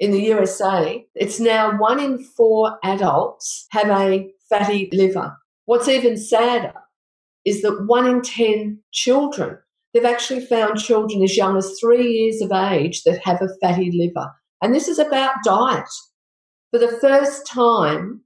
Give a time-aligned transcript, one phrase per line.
[0.00, 5.36] in the USA, it's now one in four adults have a fatty liver.
[5.66, 6.72] What's even sadder
[7.44, 9.58] is that one in 10 children,
[9.92, 13.92] they've actually found children as young as three years of age that have a fatty
[13.92, 14.30] liver.
[14.62, 15.88] And this is about diet.
[16.70, 18.22] For the first time,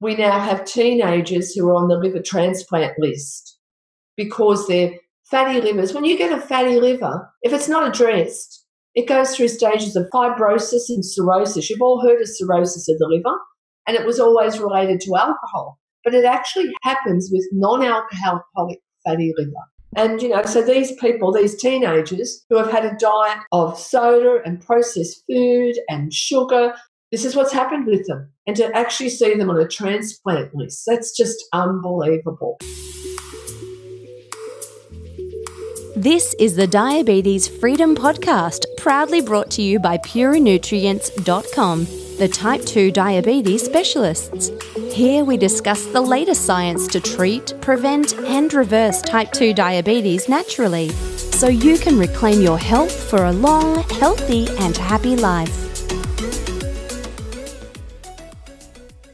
[0.00, 3.58] we now have teenagers who are on the liver transplant list
[4.16, 5.92] because they're fatty livers.
[5.92, 8.59] When you get a fatty liver, if it's not addressed,
[8.94, 11.70] it goes through stages of fibrosis and cirrhosis.
[11.70, 13.36] You've all heard of cirrhosis of the liver,
[13.86, 15.78] and it was always related to alcohol.
[16.04, 19.52] But it actually happens with non alcoholic fatty liver.
[19.96, 24.40] And, you know, so these people, these teenagers who have had a diet of soda
[24.44, 26.74] and processed food and sugar,
[27.10, 28.32] this is what's happened with them.
[28.46, 32.58] And to actually see them on a transplant list, that's just unbelievable.
[36.00, 41.84] This is the Diabetes Freedom Podcast, proudly brought to you by PureNutrients.com,
[42.16, 44.50] the type 2 diabetes specialists.
[44.94, 50.88] Here we discuss the latest science to treat, prevent, and reverse type 2 diabetes naturally,
[50.88, 55.69] so you can reclaim your health for a long, healthy, and happy life.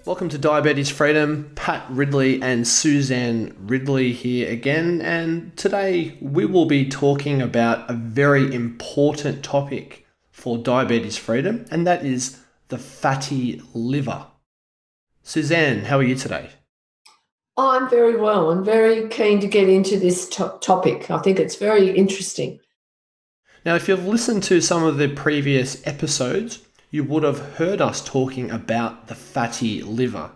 [0.06, 1.50] Welcome to Diabetes Freedom.
[1.56, 7.94] Pat Ridley and Suzanne Ridley here again, and today we will be talking about a
[7.94, 14.28] very important topic for diabetes freedom, and that is the fatty liver.
[15.24, 16.50] Suzanne, how are you today?
[17.56, 18.52] Oh, I'm very well.
[18.52, 21.10] I'm very keen to get into this to- topic.
[21.10, 22.60] I think it's very interesting.
[23.64, 26.60] Now, if you've listened to some of the previous episodes,
[26.96, 30.30] you would have heard us talking about the fatty liver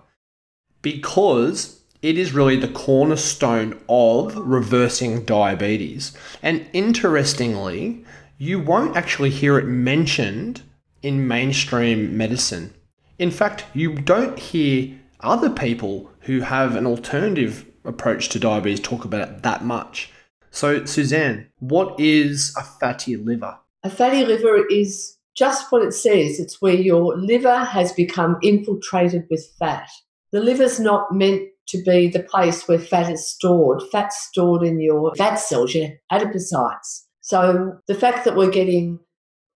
[0.82, 6.14] because it is really the cornerstone of reversing diabetes.
[6.42, 8.04] And interestingly,
[8.36, 10.60] you won't actually hear it mentioned
[11.02, 12.74] in mainstream medicine.
[13.18, 19.06] In fact, you don't hear other people who have an alternative approach to diabetes talk
[19.06, 20.12] about it that much.
[20.50, 23.58] So, Suzanne, what is a fatty liver?
[23.82, 26.38] A fatty liver is just what it says.
[26.38, 29.88] It's where your liver has become infiltrated with fat.
[30.32, 33.82] The liver's not meant to be the place where fat is stored.
[33.90, 37.06] Fat's stored in your fat cells, your adipocytes.
[37.22, 38.98] So the fact that we're getting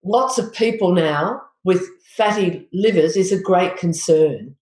[0.03, 4.56] lots of people now with fatty livers is a great concern.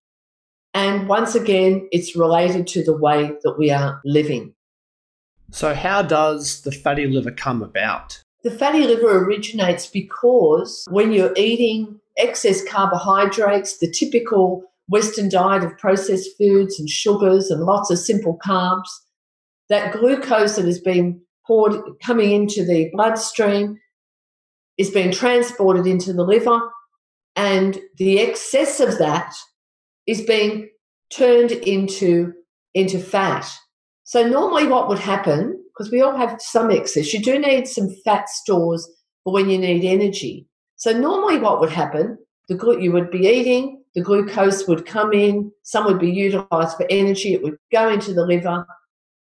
[0.75, 4.55] And once again, it's related to the way that we are living.
[5.53, 8.23] So, how does the fatty liver come about?
[8.45, 15.79] The fatty liver originates because when you're eating excess carbohydrates, the typical Western diet of
[15.79, 18.89] processed foods and sugars and lots of simple carbs,
[19.69, 23.79] that glucose that has been poured coming into the bloodstream
[24.77, 26.61] is being transported into the liver,
[27.37, 29.33] and the excess of that
[30.07, 30.69] is being
[31.15, 32.33] turned into,
[32.75, 33.49] into fat.
[34.05, 37.13] So normally what would happen because we all have some excess.
[37.13, 38.89] You do need some fat stores
[39.25, 40.47] for when you need energy.
[40.77, 42.19] So normally, what would happen?
[42.49, 46.77] The glu- you would be eating, the glucose would come in, some would be utilized
[46.77, 48.67] for energy, it would go into the liver,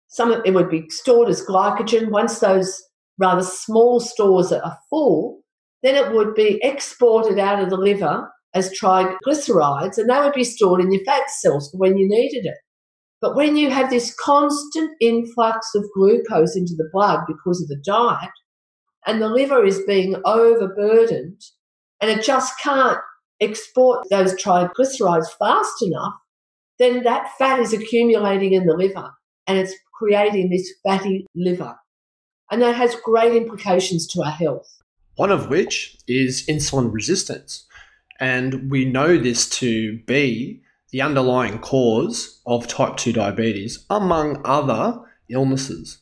[0.09, 2.11] some it would be stored as glycogen.
[2.11, 2.83] Once those
[3.19, 5.41] rather small stores are full,
[5.83, 10.45] then it would be exported out of the liver as triglycerides, and they would be
[10.45, 12.57] stored in your fat cells for when you needed it.
[13.21, 17.82] But when you have this constant influx of glucose into the blood because of the
[17.84, 18.31] diet,
[19.06, 21.41] and the liver is being overburdened,
[22.00, 22.99] and it just can't
[23.41, 26.15] export those triglycerides fast enough,
[26.78, 29.10] then that fat is accumulating in the liver
[29.47, 31.75] and it's creating this fatty liver.
[32.50, 34.69] And that has great implications to our health.
[35.16, 37.65] One of which is insulin resistance.
[38.21, 45.01] And we know this to be the underlying cause of type 2 diabetes, among other
[45.29, 45.99] illnesses.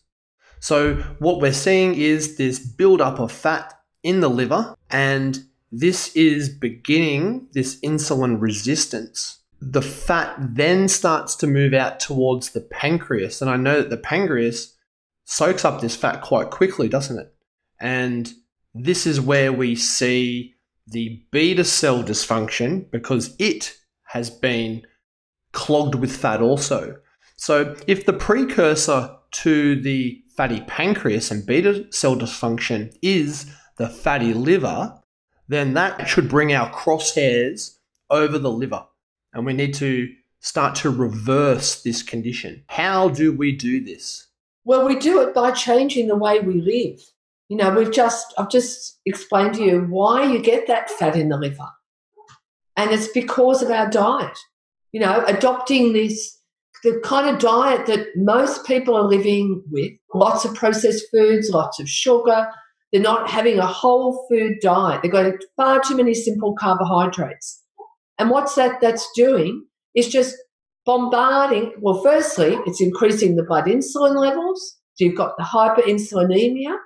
[0.60, 6.48] So, what we're seeing is this buildup of fat in the liver, and this is
[6.48, 9.40] beginning this insulin resistance.
[9.60, 13.96] The fat then starts to move out towards the pancreas, and I know that the
[13.96, 14.74] pancreas
[15.24, 17.34] soaks up this fat quite quickly, doesn't it?
[17.80, 18.32] And
[18.74, 20.54] this is where we see
[20.86, 23.74] the beta cell dysfunction because it
[24.14, 24.86] has been
[25.52, 26.96] clogged with fat also.
[27.36, 29.10] So, if the precursor
[29.42, 34.96] to the fatty pancreas and beta cell dysfunction is the fatty liver,
[35.48, 37.78] then that should bring our crosshairs
[38.08, 38.86] over the liver.
[39.32, 40.08] And we need to
[40.38, 42.62] start to reverse this condition.
[42.68, 44.28] How do we do this?
[44.64, 47.00] Well, we do it by changing the way we live.
[47.48, 51.30] You know, we've just, I've just explained to you why you get that fat in
[51.30, 51.68] the liver.
[52.76, 54.38] And it's because of our diet.
[54.92, 56.38] You know, adopting this,
[56.82, 61.80] the kind of diet that most people are living with lots of processed foods, lots
[61.80, 62.48] of sugar.
[62.92, 65.02] They're not having a whole food diet.
[65.02, 67.62] They've got far too many simple carbohydrates.
[68.18, 70.36] And what's that that's doing is just
[70.86, 71.72] bombarding.
[71.80, 74.76] Well, firstly, it's increasing the blood insulin levels.
[74.94, 76.76] So you've got the hyperinsulinemia,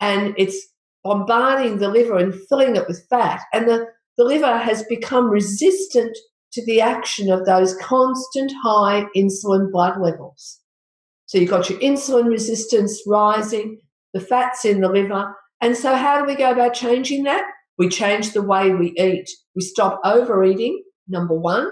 [0.00, 0.56] and it's
[1.02, 3.40] bombarding the liver and filling it with fat.
[3.52, 6.16] And the, the liver has become resistant
[6.52, 10.60] to the action of those constant high insulin blood levels.
[11.26, 13.78] So you've got your insulin resistance rising,
[14.14, 15.34] the fat's in the liver.
[15.60, 17.44] And so, how do we go about changing that?
[17.78, 19.28] We change the way we eat.
[19.54, 21.70] We stop overeating, number one.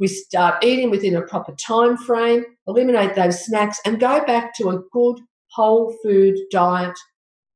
[0.00, 4.70] We start eating within a proper time frame, eliminate those snacks, and go back to
[4.70, 5.20] a good
[5.52, 6.98] whole food diet,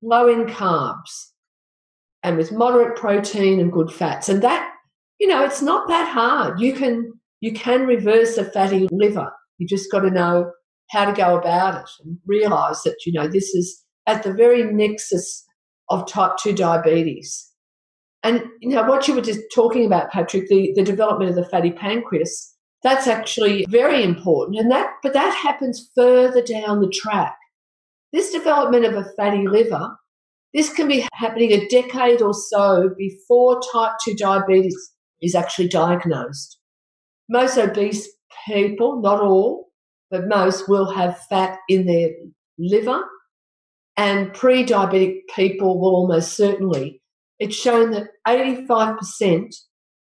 [0.03, 1.33] low in carbs,
[2.23, 4.29] and with moderate protein and good fats.
[4.29, 4.73] And that,
[5.21, 6.61] you know, it's not that hard.
[6.61, 9.31] You can you can reverse a fatty liver.
[9.59, 10.53] You just got to know
[10.91, 14.65] how to go about it and realize that, you know, this is at the very
[14.65, 15.47] nexus
[15.91, 17.47] of type 2 diabetes.
[18.25, 21.47] And you know what you were just talking about, Patrick, the, the development of the
[21.51, 22.55] fatty pancreas,
[22.85, 24.59] that's actually very important.
[24.59, 27.37] And that but that happens further down the track.
[28.13, 29.91] This development of a fatty liver,
[30.55, 36.59] this can be happening a decade or so before type 2 diabetes is actually diagnosed.
[37.29, 38.09] Most obese
[38.47, 39.69] people, not all,
[40.11, 42.09] but most will have fat in their
[42.59, 43.03] liver.
[43.97, 47.03] And pre diabetic people will almost certainly
[47.39, 49.55] it's shown that 85%,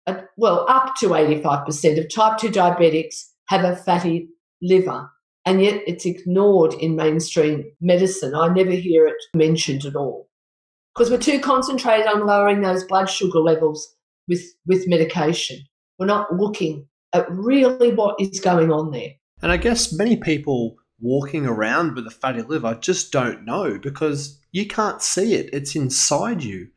[0.07, 3.17] uh, well, up to 85% of type 2 diabetics
[3.49, 4.29] have a fatty
[4.63, 5.11] liver,
[5.45, 8.35] and yet it's ignored in mainstream medicine.
[8.35, 10.29] I never hear it mentioned at all
[10.97, 13.95] because we're too concentrated on lowering those blood sugar levels
[14.29, 15.59] with, with medication.
[15.99, 19.11] We're not looking at really what is going on there.
[19.43, 24.41] And I guess many people walking around with a fatty liver just don't know because
[24.53, 26.69] you can't see it, it's inside you.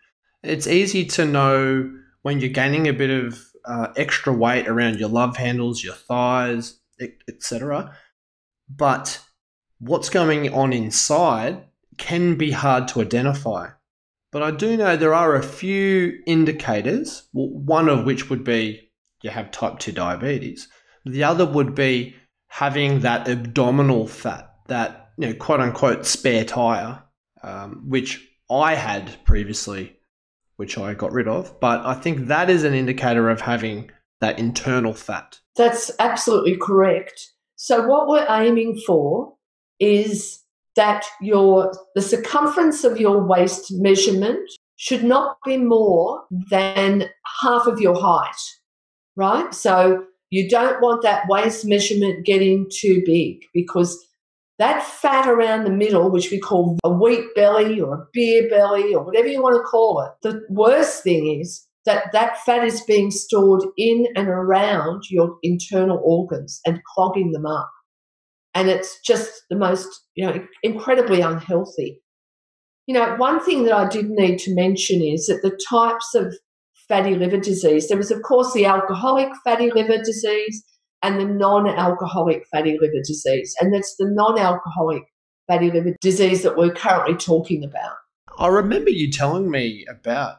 [0.44, 1.90] It's easy to know
[2.22, 6.78] when you're gaining a bit of uh, extra weight around your love handles, your thighs,
[7.30, 7.96] etc.
[8.70, 9.22] But
[9.80, 11.64] what's going on inside
[11.98, 13.70] can be hard to identify.
[14.32, 18.92] But I do know there are a few indicators, one of which would be
[19.22, 20.68] you have type 2 diabetes.
[21.06, 22.16] The other would be
[22.48, 27.04] having that abdominal fat, that you know, quote unquote spare tire,
[27.44, 30.00] um, which I had previously
[30.60, 31.58] which I got rid of.
[31.62, 35.40] But I think that is an indicator of having that internal fat.
[35.56, 37.30] That's absolutely correct.
[37.56, 39.36] So what we're aiming for
[39.80, 40.42] is
[40.80, 44.40] that your the circumference of your waist measurement
[44.78, 47.10] should not be more than
[47.42, 48.42] half of your height.
[49.18, 49.54] Right?
[49.54, 54.00] So you don't want that waist measurement getting too big because
[54.58, 58.96] that fat around the middle, which we call a wheat belly or a beer belly
[58.96, 62.82] or whatever you want to call it, the worst thing is that that fat is
[62.82, 67.70] being stored in and around your internal organs and clogging them up.
[68.54, 72.02] And it's just the most, you know, incredibly unhealthy.
[72.88, 76.36] You know, one thing that I did need to mention is that the types of
[76.88, 80.64] fatty liver disease, there was, of course, the alcoholic fatty liver disease,
[81.02, 83.56] and the non alcoholic fatty liver disease.
[83.62, 85.04] And that's the non alcoholic
[85.48, 87.94] fatty liver disease that we're currently talking about.
[88.38, 90.38] I remember you telling me about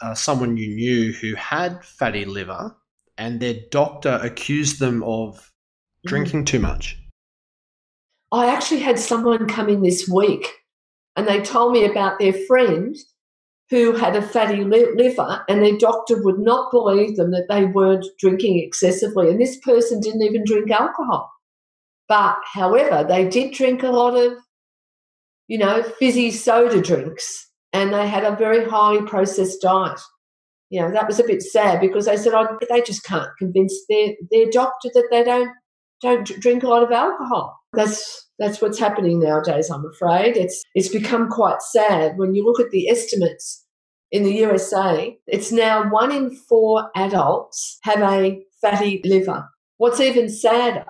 [0.00, 2.76] uh, someone you knew who had fatty liver
[3.18, 5.52] and their doctor accused them of
[6.06, 6.08] mm.
[6.08, 6.98] drinking too much.
[8.32, 10.52] I actually had someone come in this week
[11.16, 12.96] and they told me about their friend
[13.72, 18.04] who had a fatty liver, and their doctor would not believe them that they weren't
[18.18, 19.30] drinking excessively.
[19.30, 21.32] And this person didn't even drink alcohol.
[22.06, 24.34] But, however, they did drink a lot of,
[25.48, 30.00] you know, fizzy soda drinks, and they had a very highly processed diet.
[30.68, 33.74] You know, that was a bit sad because they said oh, they just can't convince
[33.88, 35.50] their, their doctor that they don't
[36.02, 37.58] don't drink a lot of alcohol.
[37.72, 39.70] That's that's what's happening nowadays.
[39.70, 43.62] I'm afraid it's it's become quite sad when you look at the estimates
[44.12, 49.48] in the USA, it's now one in four adults have a fatty liver.
[49.78, 50.84] What's even sadder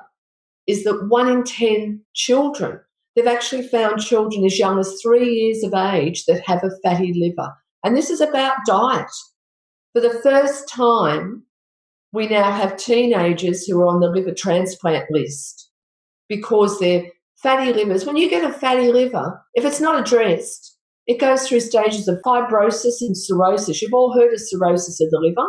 [0.67, 2.81] is that one in 10 children,
[3.15, 7.15] they've actually found children as young as three years of age that have a fatty
[7.15, 7.53] liver.
[7.85, 9.11] And this is about diet.
[9.93, 11.45] For the first time,
[12.13, 15.71] we now have teenagers who are on the liver transplant list
[16.29, 17.07] because they're
[17.43, 18.05] fatty livers.
[18.05, 20.77] When you get a fatty liver, if it's not addressed,
[21.07, 23.83] it goes through stages of fibrosis and cirrhosis.
[23.83, 25.49] You've all heard of cirrhosis of the liver.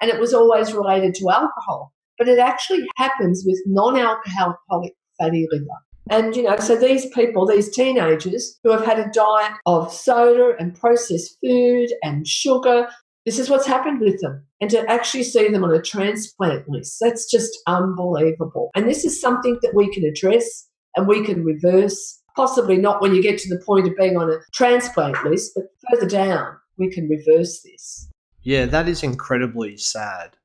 [0.00, 1.92] and it was always related to alcohol.
[2.18, 5.64] But it actually happens with non alcoholic fatty liver.
[6.10, 10.54] And, you know, so these people, these teenagers who have had a diet of soda
[10.58, 12.88] and processed food and sugar,
[13.24, 14.46] this is what's happened with them.
[14.60, 18.70] And to actually see them on a transplant list, that's just unbelievable.
[18.74, 22.20] And this is something that we can address and we can reverse.
[22.36, 25.64] Possibly not when you get to the point of being on a transplant list, but
[25.90, 28.10] further down, we can reverse this.
[28.42, 30.36] Yeah, that is incredibly sad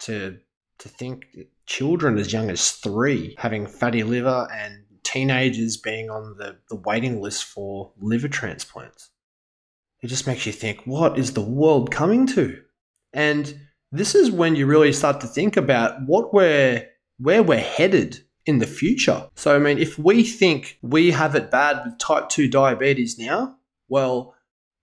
[0.00, 0.38] to
[0.78, 1.26] to think
[1.66, 7.20] children as young as three having fatty liver and teenagers being on the, the waiting
[7.20, 9.10] list for liver transplants.
[10.02, 12.60] It just makes you think, what is the world coming to?
[13.12, 13.54] And
[13.92, 18.58] this is when you really start to think about what we're where we're headed in
[18.58, 19.28] the future.
[19.36, 23.56] So I mean, if we think we have it bad with type 2 diabetes now,
[23.88, 24.34] well,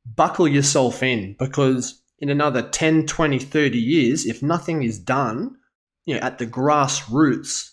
[0.06, 5.56] buckle yourself in because in another 10, 20, 30 years, if nothing is done,
[6.06, 7.72] you know, at the grassroots,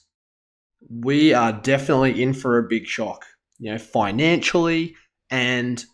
[0.89, 3.25] we are definitely in for a big shock,
[3.59, 4.95] you know, financially
[5.31, 5.85] and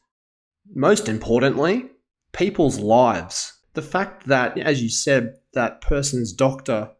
[0.75, 1.91] most importantly,
[2.33, 3.52] people's lives.
[3.75, 6.91] The fact that, as you said, that person's doctor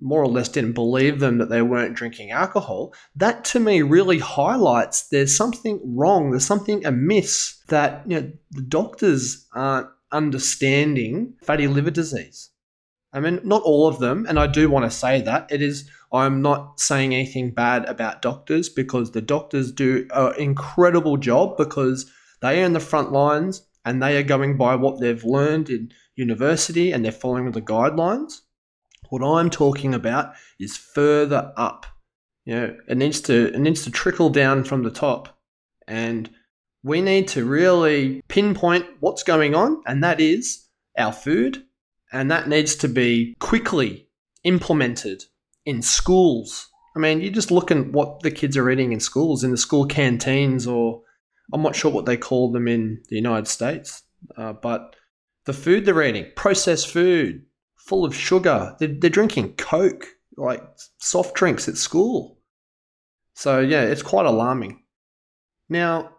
[0.00, 4.18] more or less didn't believe them that they weren't drinking alcohol, that to me really
[4.18, 11.66] highlights there's something wrong, there's something amiss that you know, the doctors aren't understanding fatty
[11.66, 12.50] liver disease.
[13.12, 15.50] I mean, not all of them, and I do want to say that.
[15.50, 21.16] It is, I'm not saying anything bad about doctors because the doctors do an incredible
[21.16, 22.10] job because
[22.42, 25.92] they are in the front lines and they are going by what they've learned in
[26.16, 28.40] university and they're following the guidelines.
[29.08, 31.86] What I'm talking about is further up.
[32.44, 35.38] You know, it needs to it needs to trickle down from the top.
[35.86, 36.30] And
[36.82, 40.66] we need to really pinpoint what's going on, and that is
[40.96, 41.64] our food
[42.12, 44.08] and that needs to be quickly
[44.44, 45.24] implemented
[45.64, 46.68] in schools.
[46.96, 49.56] I mean, you just look at what the kids are eating in schools, in the
[49.56, 51.02] school canteens, or
[51.52, 54.02] I'm not sure what they call them in the United States,
[54.36, 54.96] uh, but
[55.46, 57.44] the food they're eating, processed food,
[57.76, 58.76] full of sugar.
[58.78, 60.62] They're, they're drinking Coke, like
[60.98, 62.38] soft drinks at school.
[63.34, 64.82] So, yeah, it's quite alarming.
[65.68, 66.10] Now,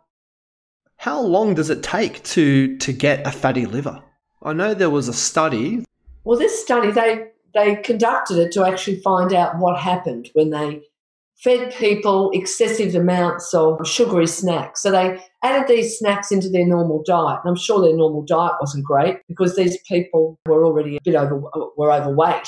[0.98, 4.02] how long does it take to, to get a fatty liver?
[4.44, 5.86] I know there was a study.
[6.24, 10.84] Well, this study, they, they conducted it to actually find out what happened when they
[11.44, 14.82] fed people excessive amounts of sugary snacks.
[14.82, 17.40] So they added these snacks into their normal diet.
[17.44, 21.16] And I'm sure their normal diet wasn't great because these people were already a bit
[21.16, 21.42] over,
[21.78, 22.48] were overweight.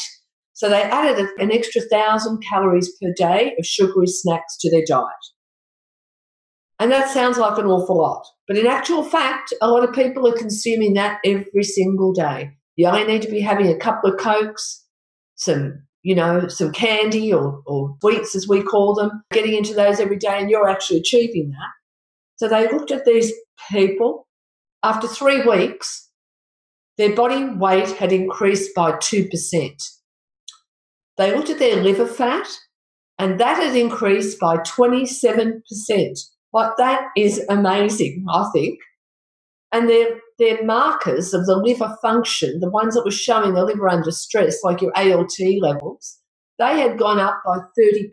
[0.53, 5.07] So they added an extra thousand calories per day of sugary snacks to their diet.
[6.79, 8.25] And that sounds like an awful lot.
[8.47, 12.51] But in actual fact, a lot of people are consuming that every single day.
[12.75, 14.85] You only need to be having a couple of Cokes,
[15.35, 19.99] some, you know, some candy or, or sweets as we call them, getting into those
[19.99, 21.71] every day, and you're actually achieving that.
[22.35, 23.31] So they looked at these
[23.71, 24.27] people.
[24.83, 26.09] After three weeks,
[26.97, 29.89] their body weight had increased by 2%.
[31.17, 32.47] They looked at their liver fat,
[33.17, 35.61] and that had increased by 27%.
[36.51, 38.79] Like that is amazing, I think.
[39.71, 43.89] And their their markers of the liver function, the ones that were showing the liver
[43.89, 46.19] under stress, like your ALT levels,
[46.59, 48.09] they had gone up by 30%.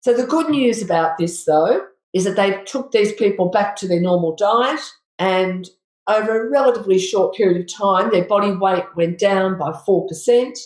[0.00, 3.88] So the good news about this though is that they took these people back to
[3.88, 4.80] their normal diet
[5.18, 5.68] and
[6.08, 10.58] over a relatively short period of time, their body weight went down by 4%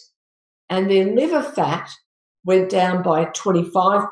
[0.71, 1.91] and their liver fat
[2.45, 4.07] went down by 25%.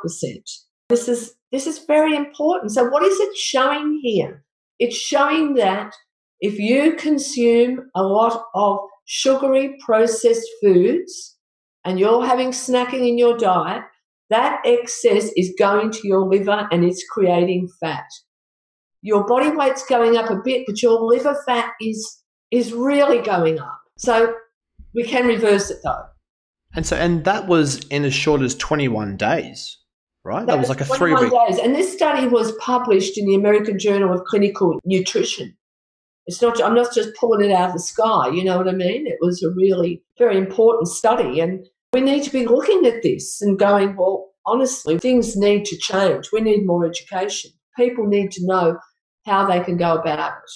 [0.88, 2.72] This is this is very important.
[2.72, 4.42] So, what is it showing here?
[4.78, 5.94] It's showing that
[6.42, 11.36] if you consume a lot of sugary processed foods
[11.84, 13.82] and you're having snacking in your diet,
[14.28, 18.04] that excess is going to your liver and it's creating fat.
[19.02, 22.18] Your body weight's going up a bit, but your liver fat is
[22.50, 23.80] is really going up.
[23.96, 24.34] So
[24.94, 26.04] we can reverse it though.
[26.74, 29.78] And so and that was in as short as 21 days
[30.24, 30.40] right?
[30.40, 31.32] That, that was, was like a three week.
[31.32, 31.58] Days.
[31.58, 35.56] And this study was published in the American Journal of Clinical Nutrition.
[36.26, 38.72] It's not, I'm not just pulling it out of the sky, you know what I
[38.72, 39.06] mean?
[39.06, 41.40] It was a really very important study.
[41.40, 45.76] And we need to be looking at this and going, well, honestly, things need to
[45.76, 46.30] change.
[46.32, 47.50] We need more education.
[47.76, 48.78] People need to know
[49.26, 50.50] how they can go about it.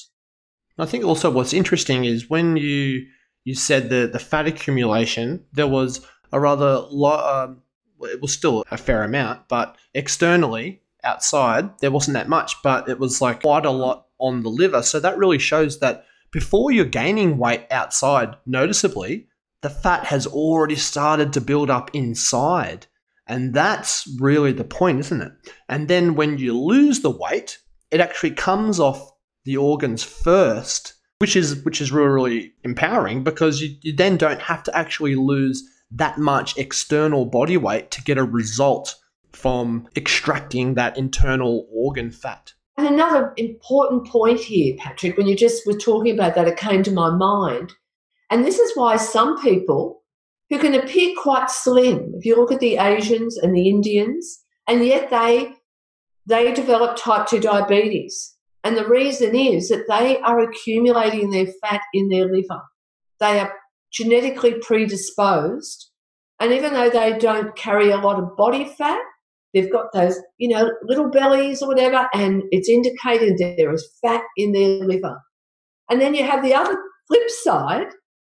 [0.79, 3.07] I think also what's interesting is when you
[3.45, 7.63] you said the the fat accumulation, there was a rather lo- um,
[8.01, 12.99] it was still a fair amount, but externally, outside, there wasn't that much, but it
[12.99, 14.83] was like quite a lot on the liver.
[14.83, 19.29] So that really shows that before you're gaining weight outside noticeably,
[19.63, 22.87] the fat has already started to build up inside.
[23.27, 25.33] And that's really the point, isn't it?
[25.69, 27.59] And then when you lose the weight,
[27.91, 29.13] it actually comes off
[29.45, 34.43] the organs first, which is which is really, really empowering because you, you then don't
[34.43, 38.97] have to actually lose that much external body weight to get a result
[39.33, 42.53] from extracting that internal organ fat.
[42.77, 46.83] And another important point here, Patrick, when you just were talking about that, it came
[46.83, 47.73] to my mind
[48.31, 50.03] and this is why some people
[50.51, 54.85] who can appear quite slim, if you look at the Asians and the Indians, and
[54.85, 55.55] yet they
[56.29, 58.35] they develop type 2 diabetes.
[58.65, 62.63] And the reason is that they are accumulating their fat in their liver.
[63.21, 63.55] They are
[63.93, 65.93] genetically predisposed.
[66.41, 69.01] And even though they don't carry a lot of body fat,
[69.53, 74.23] they've got those, you know, little bellies or whatever, and it's indicated there is fat
[74.37, 75.21] in their liver.
[75.91, 76.77] And then you have the other
[77.09, 77.89] flip side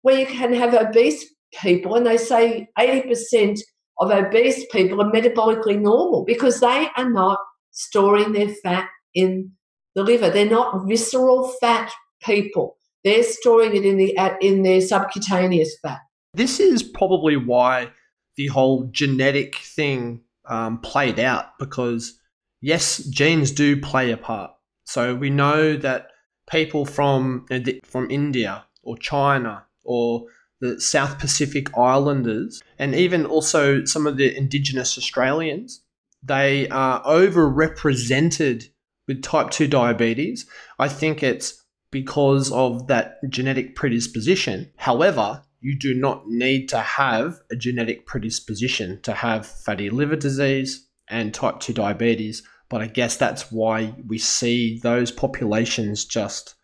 [0.03, 1.25] where you can have obese
[1.61, 3.59] people, and they say 80%
[3.99, 7.39] of obese people are metabolically normal because they are not
[7.71, 9.51] storing their fat in
[9.95, 10.31] the liver.
[10.31, 12.77] They're not visceral fat people.
[13.05, 16.01] They're storing it in the in their subcutaneous fat.
[16.35, 17.91] This is probably why
[18.37, 22.19] the whole genetic thing um, played out because
[22.61, 24.53] yes, genes do play a part.
[24.85, 26.09] So we know that
[26.51, 27.47] people from
[27.85, 30.27] from India or China or
[30.61, 35.83] the South Pacific Islanders, and even also some of the Indigenous Australians,
[36.23, 38.69] they are overrepresented
[39.07, 40.47] with type 2 diabetes.
[40.79, 44.73] I think it's because of that genetic predisposition.
[44.77, 50.87] However, you do not need to have a genetic predisposition to have fatty liver disease
[51.09, 52.43] and type 2 diabetes.
[52.69, 56.55] But I guess that's why we see those populations just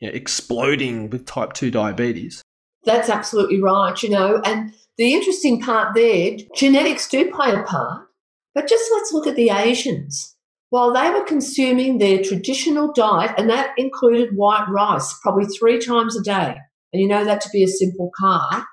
[0.00, 2.42] you know, exploding with type 2 diabetes.
[2.84, 4.40] That's absolutely right, you know.
[4.44, 8.08] And the interesting part there, genetics do play a part,
[8.54, 10.36] but just let's look at the Asians.
[10.70, 16.16] While they were consuming their traditional diet, and that included white rice probably three times
[16.16, 16.58] a day,
[16.92, 18.64] and you know that to be a simple carb,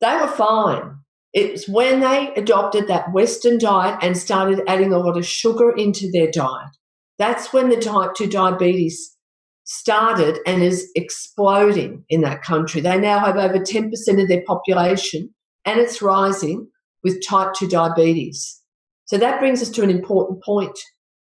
[0.00, 0.96] they were fine.
[1.32, 5.72] It was when they adopted that Western diet and started adding a lot of sugar
[5.72, 6.76] into their diet.
[7.18, 9.16] That's when the type 2 diabetes
[9.64, 12.80] started and is exploding in that country.
[12.80, 15.32] They now have over 10% of their population
[15.64, 16.68] and it's rising
[17.04, 18.60] with type 2 diabetes.
[19.04, 20.78] So that brings us to an important point.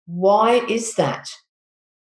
[0.08, 1.28] Why is that?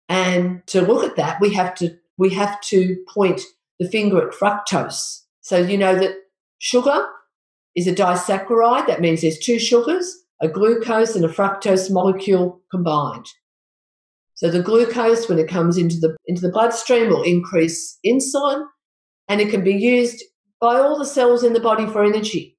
[0.09, 3.41] And to look at that, we have to we have to point
[3.79, 5.21] the finger at fructose.
[5.41, 6.15] So you know that
[6.59, 7.05] sugar
[7.75, 8.87] is a disaccharide.
[8.87, 13.27] That means there's two sugars, a glucose and a fructose molecule combined.
[14.35, 18.65] So the glucose, when it comes into the into the bloodstream, will increase insulin,
[19.27, 20.23] and it can be used
[20.59, 22.57] by all the cells in the body for energy.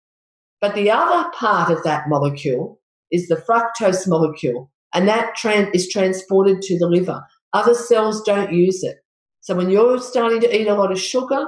[0.60, 5.34] But the other part of that molecule is the fructose molecule, and that
[5.74, 7.22] is transported to the liver.
[7.52, 8.96] Other cells don't use it.
[9.44, 11.44] So when you're starting to eat a lot of sugar,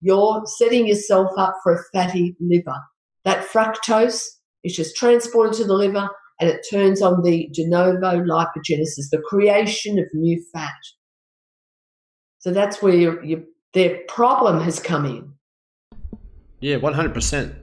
[0.00, 2.74] you're setting yourself up for a fatty liver.
[3.24, 4.26] That fructose
[4.64, 9.22] is just transported to the liver and it turns on the de novo lipogenesis, the
[9.24, 10.72] creation of new fat.
[12.40, 15.32] So that's where your, your, their problem has come in.
[16.58, 17.54] Yeah, 100%.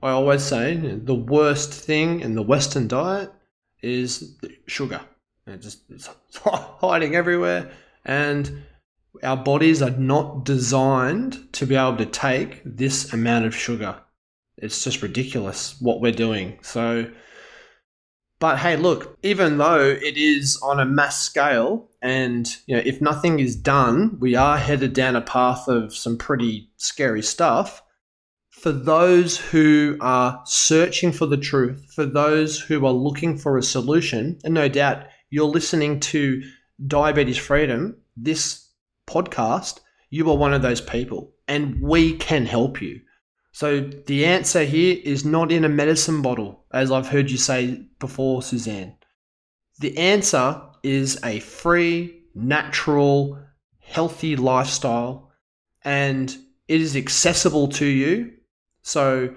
[0.00, 3.32] I always say the worst thing in the Western diet
[3.82, 5.00] is sugar.
[5.44, 6.08] It just it's
[6.44, 7.72] hiding everywhere,
[8.04, 8.62] and
[9.22, 14.00] our bodies are not designed to be able to take this amount of sugar.
[14.56, 16.58] It's just ridiculous what we're doing.
[16.62, 17.10] So
[18.38, 23.00] but hey, look, even though it is on a mass scale, and you know, if
[23.00, 27.82] nothing is done, we are headed down a path of some pretty scary stuff.
[28.50, 33.62] For those who are searching for the truth, for those who are looking for a
[33.62, 36.42] solution, and no doubt you're listening to
[36.86, 38.67] Diabetes Freedom, this
[39.08, 43.00] podcast, you are one of those people, and we can help you.
[43.52, 47.84] So the answer here is not in a medicine bottle, as I've heard you say
[47.98, 48.96] before, Suzanne.
[49.80, 53.38] The answer is a free, natural,
[53.80, 55.32] healthy lifestyle,
[55.82, 56.36] and
[56.68, 58.32] it is accessible to you.
[58.82, 59.34] So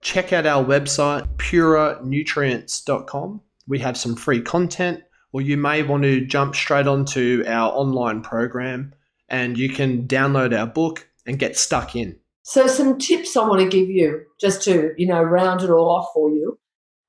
[0.00, 3.40] check out our website, purenutrients.com.
[3.68, 5.02] We have some free content,
[5.32, 8.94] or you may want to jump straight onto our online program
[9.30, 12.18] and you can download our book and get stuck in.
[12.42, 15.88] So, some tips I want to give you just to, you know, round it all
[15.88, 16.58] off for you.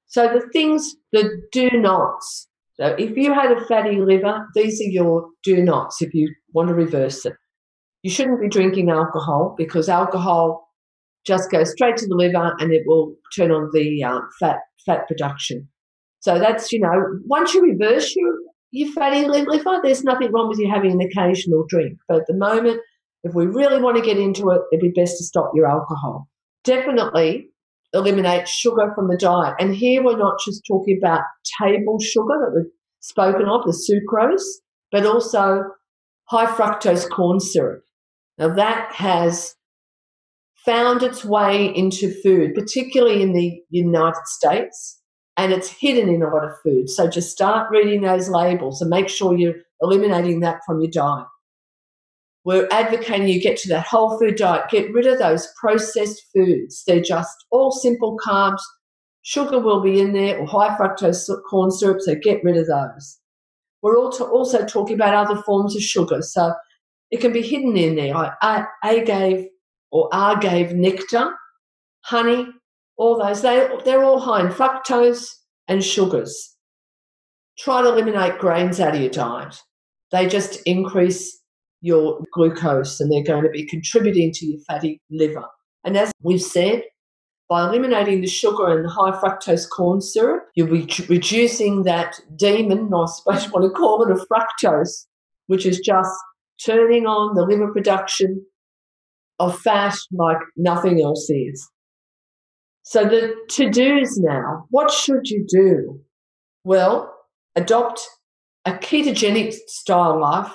[0.08, 2.48] So, the things, the do nots.
[2.74, 6.68] So, if you had a fatty liver, these are your do nots if you want
[6.70, 7.34] to reverse it.
[8.04, 10.68] You shouldn't be drinking alcohol because alcohol
[11.26, 15.08] just goes straight to the liver and it will turn on the uh, fat fat
[15.08, 15.68] production.
[16.20, 18.34] So that's you know once you reverse your
[18.72, 22.00] your fatty liver, there's nothing wrong with you having an occasional drink.
[22.08, 22.82] But at the moment,
[23.24, 26.28] if we really want to get into it, it'd be best to stop your alcohol.
[26.64, 27.50] Definitely
[27.94, 29.56] eliminate sugar from the diet.
[29.60, 31.22] And here we're not just talking about
[31.62, 34.42] table sugar that we've spoken of, the sucrose,
[34.92, 35.64] but also
[36.26, 37.84] high fructose corn syrup.
[38.38, 39.56] Now that has
[40.66, 45.01] found its way into food, particularly in the United States,
[45.42, 46.88] and it's hidden in a lot of food.
[46.90, 51.26] So just start reading those labels and make sure you're eliminating that from your diet.
[52.44, 56.84] We're advocating you get to that whole food diet, get rid of those processed foods.
[56.86, 58.62] They're just all simple carbs.
[59.24, 63.20] Sugar will be in there or high fructose corn syrup, so get rid of those.
[63.82, 66.54] We're also talking about other forms of sugar, so
[67.10, 68.32] it can be hidden in there, like
[68.84, 69.48] agave
[69.92, 71.34] or agave nectar,
[72.02, 72.48] honey,
[72.98, 73.42] all those.
[73.42, 75.28] They, they're all high in fructose
[75.68, 76.56] and sugars.
[77.58, 79.56] Try to eliminate grains out of your diet.
[80.12, 81.40] They just increase
[81.82, 85.46] your glucose and they're going to be contributing to your fatty liver.
[85.84, 86.84] And as we've said,
[87.50, 92.90] by eliminating the sugar and the high fructose corn syrup, you'll be reducing that demon,
[92.94, 95.06] I suppose you want to call it, of fructose,
[95.48, 96.10] which is just
[96.66, 98.46] turning on the liver production
[99.40, 101.68] of fat like nothing else is.
[102.84, 106.02] So the to-dos now, what should you do?
[106.64, 107.14] Well,
[107.56, 108.02] adopt
[108.66, 110.52] a ketogenic style life,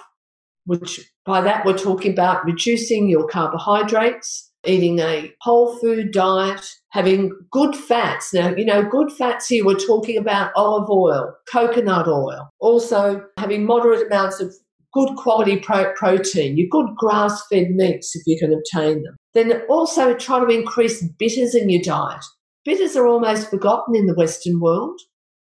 [0.64, 7.32] which by that we're talking about reducing your carbohydrates, eating a whole food diet, having
[7.50, 8.34] good fats.
[8.34, 13.64] Now, you know, good fats here, we're talking about olive oil, coconut oil, also having
[13.64, 14.54] moderate amounts of
[14.92, 19.15] good quality pro- protein, your good grass fed meats if you can obtain them.
[19.36, 22.24] Then also try to increase bitters in your diet.
[22.64, 24.98] Bitters are almost forgotten in the Western world.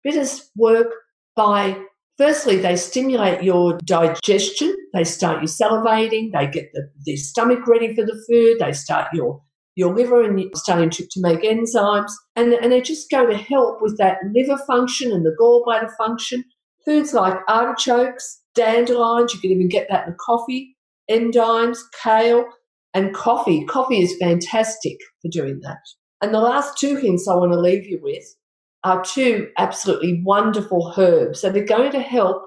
[0.02, 0.86] Bitters work
[1.36, 1.78] by,
[2.16, 4.74] firstly, they stimulate your digestion.
[4.94, 6.32] They start you salivating.
[6.32, 8.60] They get the, the stomach ready for the food.
[8.60, 9.42] They start your
[9.74, 12.10] your liver and starting to, to make enzymes.
[12.34, 16.44] And, and they just go to help with that liver function and the gallbladder function.
[16.86, 20.74] Foods like artichokes, dandelions, you can even get that in coffee,
[21.10, 22.46] endives, kale,
[22.96, 23.62] and coffee.
[23.66, 25.82] Coffee is fantastic for doing that.
[26.22, 28.24] And the last two hints I want to leave you with
[28.84, 32.42] are two absolutely wonderful herbs that are going to help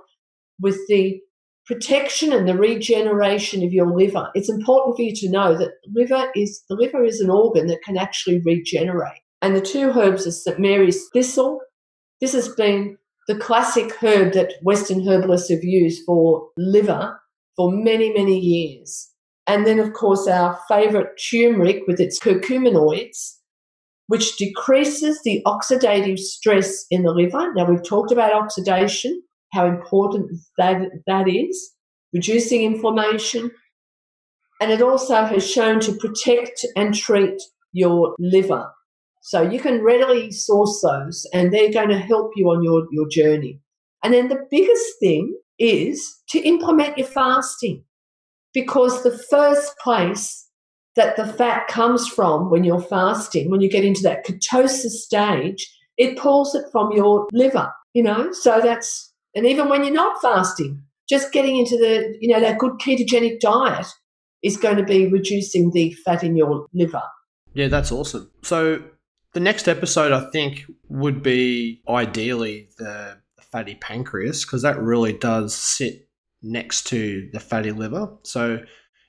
[0.60, 1.20] with the
[1.68, 4.32] protection and the regeneration of your liver.
[4.34, 7.84] It's important for you to know that liver is the liver is an organ that
[7.84, 9.22] can actually regenerate.
[9.44, 10.60] And the two herbs are St.
[10.60, 11.60] Mary's thistle.
[12.22, 17.22] This has been the classic herb that Western herbalists have used for liver
[17.56, 19.12] for many, many years.
[19.50, 23.38] And then, of course, our favorite turmeric with its curcuminoids,
[24.06, 27.52] which decreases the oxidative stress in the liver.
[27.56, 31.72] Now, we've talked about oxidation, how important that, that is,
[32.14, 33.50] reducing inflammation.
[34.62, 37.42] And it also has shown to protect and treat
[37.74, 38.70] your liver.
[39.24, 43.08] So you can readily source those and they're going to help you on your, your
[43.10, 43.62] journey.
[44.04, 47.84] And then the biggest thing is to implement your fasting
[48.54, 50.48] because the first place
[50.96, 55.74] that the fat comes from when you're fasting, when you get into that ketosis stage,
[55.98, 58.32] it pulls it from your liver, you know?
[58.32, 62.58] So that's, and even when you're not fasting, just getting into the, you know, that
[62.58, 63.88] good ketogenic diet
[64.44, 67.04] is going to be reducing the fat in your liver.
[67.54, 68.30] Yeah, that's awesome.
[68.44, 68.82] So
[69.34, 73.18] the next episode, I think, would be ideally the
[73.52, 76.09] fatty pancreas because that really does sit
[76.42, 78.10] next to the fatty liver.
[78.24, 78.64] So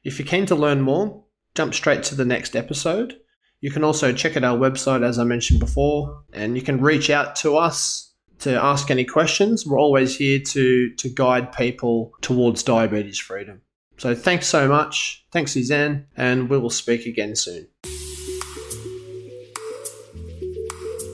[0.04, 3.16] if you're keen to learn more, jump straight to the next episode.
[3.60, 7.10] You can also check out our website, as I mentioned before, and you can reach
[7.10, 9.66] out to us to ask any questions.
[9.66, 13.60] We're always here to, to guide people towards diabetes freedom.
[13.98, 15.26] So thanks so much.
[15.30, 17.68] Thanks, Suzanne, and we will speak again soon.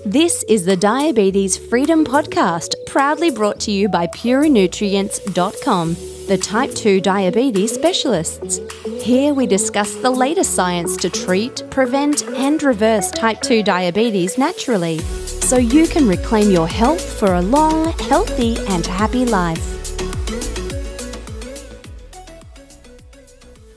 [0.06, 5.96] This is the Diabetes Freedom Podcast, proudly brought to you by PureNutrients.com,
[6.28, 8.60] the type 2 diabetes specialists.
[9.02, 15.00] Here we discuss the latest science to treat, prevent, and reverse type 2 diabetes naturally,
[15.00, 19.75] so you can reclaim your health for a long, healthy, and happy life.